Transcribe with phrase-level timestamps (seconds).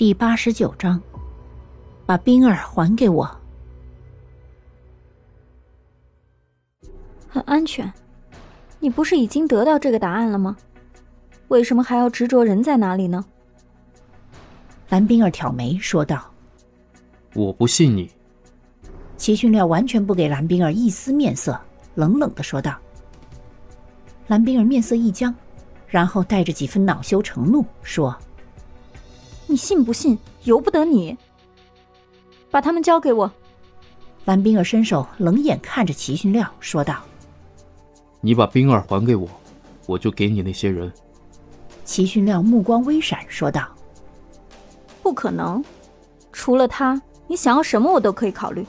[0.00, 0.98] 第八十九章，
[2.06, 3.30] 把冰儿还给我。
[7.28, 7.92] 很安全，
[8.78, 10.56] 你不是已经得到这个答案了吗？
[11.48, 13.22] 为什么还要执着人在哪里呢？
[14.88, 16.32] 蓝冰儿挑眉说道
[17.36, 18.10] ：“我不信你。”
[19.18, 21.60] 齐训料完全不给蓝冰儿一丝面色，
[21.94, 22.74] 冷冷的说道。
[24.28, 25.34] 蓝冰儿面色一僵，
[25.86, 28.16] 然后带着几分恼羞成怒说。
[29.50, 31.16] 你信不信由不得你。
[32.52, 33.28] 把他们交给我。
[34.24, 37.02] 蓝冰儿伸手冷眼看着齐训亮说道
[38.22, 39.28] ：“你把冰儿还给我，
[39.86, 40.92] 我就给你那些人。”
[41.84, 43.68] 齐训亮目光微闪说道
[45.02, 45.64] ：“不可能，
[46.30, 48.64] 除了他，你想要什么我都可以考虑。”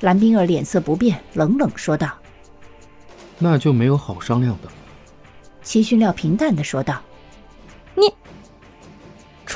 [0.00, 2.08] 蓝冰儿脸色不变，冷冷说道
[3.38, 4.68] ：“那就没有好商量的。”
[5.62, 7.02] 齐训亮平淡的说道。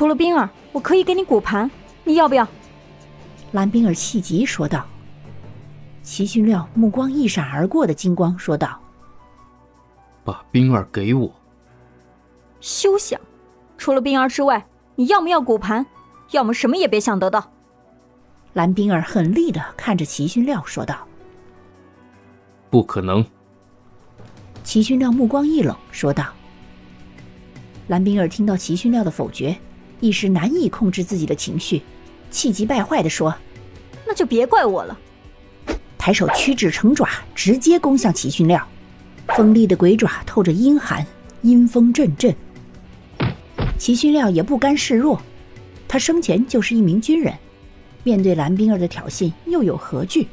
[0.00, 1.70] 除了冰儿，我可以给你骨盘，
[2.04, 2.48] 你要不要？
[3.52, 4.86] 蓝冰儿气急说道。
[6.02, 8.80] 齐训亮目光一闪而过的金光说道
[10.24, 11.30] ：“把冰儿给我。”
[12.62, 13.20] 休想！
[13.76, 15.84] 除了冰儿之外，你要么要骨盘，
[16.30, 17.52] 要么什么也别想得到。
[18.54, 21.06] 蓝冰儿狠厉的看着齐训亮说道
[22.70, 23.22] ：“不可能！”
[24.64, 26.24] 齐训亮目光一冷说道。
[27.88, 29.54] 蓝冰儿听到齐训料的否决。
[30.00, 31.82] 一时难以控制自己的情绪，
[32.30, 33.34] 气急败坏地说
[34.06, 34.98] ：“那就别怪我了。”
[35.96, 38.66] 抬手屈指成爪，直接攻向齐训亮。
[39.36, 41.06] 锋利的鬼爪透着阴寒，
[41.42, 42.34] 阴风阵阵。
[43.78, 45.20] 齐训亮也不甘示弱，
[45.86, 47.32] 他生前就是一名军人，
[48.02, 50.26] 面对蓝冰儿的挑衅又有何惧？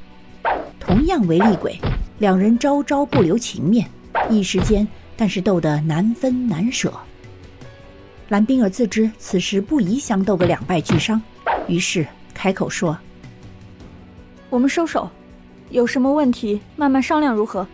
[0.80, 1.78] 同样为厉鬼，
[2.20, 3.90] 两人招招不留情面，
[4.30, 4.88] 一时间
[5.18, 6.94] 但是斗得难分难舍。
[8.30, 11.22] 蓝冰儿自知此时不宜相斗个两败俱伤，
[11.68, 12.98] 于是开口说
[14.50, 15.10] ：“我们收手，
[15.70, 17.66] 有什么问题慢慢商量，如何？”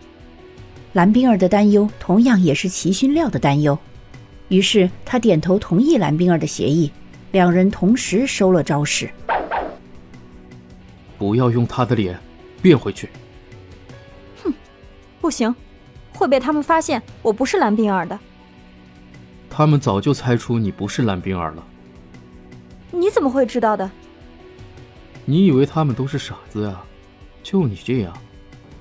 [0.94, 3.76] 蓝冰儿的担忧同样也是齐勋料的担忧，
[4.46, 6.88] 于是他点头同意蓝冰儿的协议，
[7.32, 9.10] 两人同时收了招式。
[11.18, 12.16] 不要用他的脸
[12.62, 13.08] 变回去。
[14.44, 14.54] 哼，
[15.20, 15.52] 不行，
[16.12, 18.16] 会被他们发现我不是蓝冰儿的。
[19.56, 21.64] 他们早就猜出你不是蓝冰儿了。
[22.90, 23.88] 你怎么会知道的？
[25.24, 26.84] 你以为他们都是傻子啊？
[27.40, 28.12] 就你这样，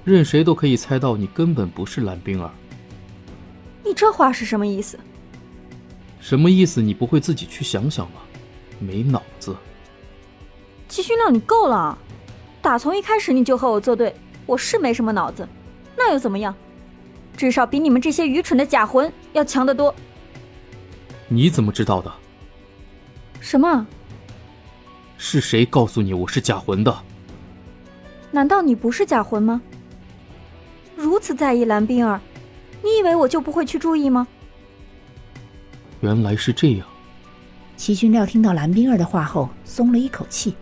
[0.04, 2.50] 任谁都可以猜到你根本不是蓝冰儿。
[3.84, 5.00] 你这话是什么意思？
[6.20, 6.82] 什么意思？
[6.82, 8.22] 你不会自己去想想吗？
[8.80, 9.56] 没脑子！
[10.90, 11.96] 齐勋亮，你够了！
[12.64, 14.12] 打从一开始你就和我作对，
[14.48, 15.48] 我是没什么脑子，
[15.96, 16.56] 那又怎么样？
[17.38, 19.94] 至少比你们这些愚蠢的假魂要强得多。
[21.34, 22.14] 你怎么知道的？
[23.40, 23.88] 什么？
[25.18, 26.96] 是谁告诉你我是假魂的？
[28.30, 29.60] 难道你不是假魂吗？
[30.96, 32.22] 如此在意蓝冰儿，
[32.84, 34.28] 你以为我就不会去注意吗？
[36.02, 36.88] 原来是这样。
[37.78, 40.54] 齐勋料听到蓝冰儿的话后，松了一口气。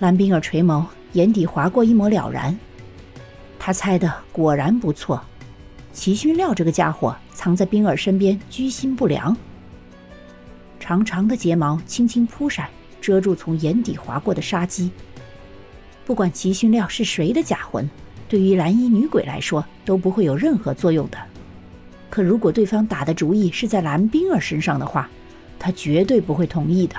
[0.00, 2.58] 蓝冰儿垂眸，眼底划过一抹了然。
[3.56, 5.22] 他猜的果然不错，
[5.98, 7.16] 齐勋料这个家伙。
[7.34, 9.36] 藏在冰儿身边，居心不良。
[10.80, 12.68] 长长的睫毛轻轻扑闪，
[13.00, 14.90] 遮住从眼底划过的杀机。
[16.04, 17.88] 不管齐勋料是谁的假魂，
[18.28, 21.18] 对于蓝衣女鬼来说都不会有任何作用的。
[22.10, 25.08] 可如果对方打的主意是在蓝冰儿身上的话，
[25.60, 26.96] 他绝对不会同意的。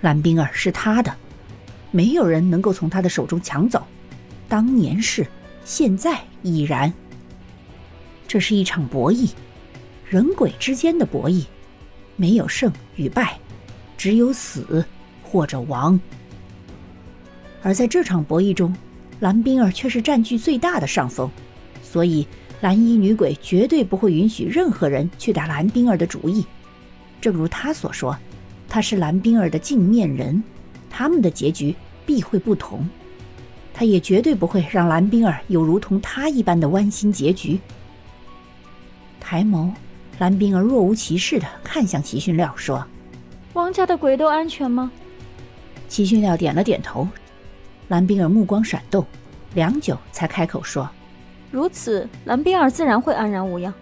[0.00, 1.12] 蓝冰儿是他的，
[1.90, 3.84] 没有人能够从他的手中抢走。
[4.48, 5.26] 当年是，
[5.64, 6.92] 现在已然。
[8.32, 9.28] 这是一场博弈，
[10.08, 11.44] 人鬼之间的博弈，
[12.14, 13.36] 没有胜与败，
[13.98, 14.86] 只有死
[15.20, 15.98] 或者亡。
[17.60, 18.72] 而在这场博弈中，
[19.18, 21.28] 蓝冰儿却是占据最大的上风，
[21.82, 22.24] 所以
[22.60, 26.46] 蓝衣女鬼绝对不会允许任何人去打蓝冰儿的主意。
[27.20, 28.16] 正如他所说，
[28.68, 30.40] 她是蓝冰儿的镜面人，
[30.88, 31.74] 他们的结局
[32.06, 32.88] 必会不同。
[33.74, 37.58] 他也绝对不会让蓝冰儿有如同他一般的剜心结局。
[39.30, 39.70] 抬眸，
[40.18, 42.84] 蓝冰儿若无其事的看向齐训料，说
[43.54, 44.90] ：“王家的鬼都安全吗？”
[45.86, 47.06] 齐训料点了点头。
[47.86, 49.06] 蓝冰儿目光闪动，
[49.54, 50.90] 良久才开口说
[51.52, 53.72] ：“如此，蓝冰儿自然会安然无恙。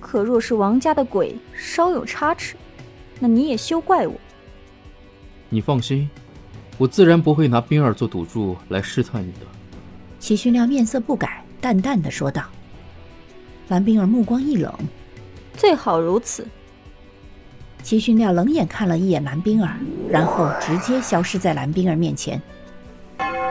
[0.00, 2.56] 可若是王家的鬼稍有差池，
[3.20, 4.14] 那你也休怪我。”
[5.50, 6.08] 你放心，
[6.78, 9.40] 我自然不会拿冰儿做赌注来试探你的。
[10.18, 12.44] 齐训料面色不改，淡淡的说道。
[13.68, 14.72] 蓝冰儿目光一冷，
[15.56, 16.46] 最好如此。
[17.82, 19.76] 齐勋亮冷眼看了一眼蓝冰儿，
[20.08, 22.40] 然后直接消失在蓝冰儿面前。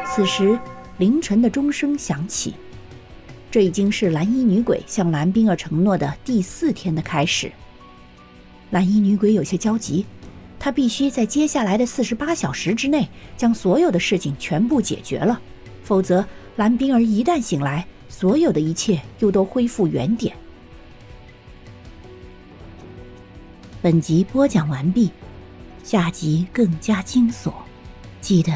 [0.06, 0.58] 此时，
[0.98, 2.54] 凌晨的钟声响起，
[3.50, 7.52] 这已经是蓝衣女鬼向蓝冰儿承诺的第四天的开始。
[8.70, 10.06] 蓝衣女鬼有些焦急，
[10.60, 15.42] 她必须在接下来的四十八小时之内将所有的事情全部解决了，
[15.84, 16.26] 否则
[16.56, 17.86] 蓝冰儿一旦醒来，
[18.22, 20.38] 所有的一切又都恢复原点。
[23.82, 25.10] 本集播讲完毕，
[25.84, 27.52] 下集更加惊悚，
[28.22, 28.54] 记得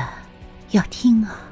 [0.69, 1.44] 要听啊！